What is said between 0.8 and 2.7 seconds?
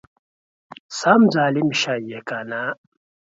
سم ظالم شې يې کنه!